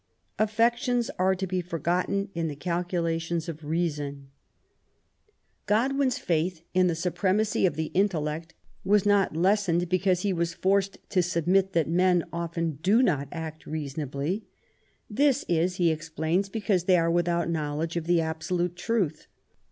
Afi^ections 0.39 1.11
are 1.19 1.35
to 1.35 1.45
be 1.45 1.61
forgotten 1.61 2.29
in 2.33 2.47
the 2.47 2.55
calculations 2.55 3.47
of 3.47 3.63
reason. 3.63 4.29
Godwin 5.67 6.07
s 6.07 6.17
174 6.19 6.25
MABY 6.25 6.25
W0LL8T0NECBAFT 6.25 6.25
GODWIN. 6.25 6.25
faith 6.25 6.63
in 6.79 6.87
the 6.87 6.95
supremacy 6.95 7.65
of 7.67 7.75
the 7.75 7.91
intellect 7.93 8.53
was 8.83 9.05
not 9.05 9.37
lessened 9.37 9.89
because 9.89 10.21
he 10.21 10.33
was 10.33 10.55
forced 10.55 10.97
to 11.09 11.19
admit 11.37 11.73
that 11.73 11.87
men 11.87 12.23
often 12.33 12.79
do 12.81 13.03
not 13.03 13.27
act 13.31 13.67
reasonably. 13.67 14.47
This 15.07 15.45
is^ 15.45 15.75
he 15.75 15.93
explains^ 15.93 16.51
because 16.51 16.85
they 16.85 16.97
are 16.97 17.11
without 17.11 17.47
knowledge 17.47 17.95
of 17.95 18.07
the 18.07 18.21
absolute 18.21 18.75
truth. 18.75 19.27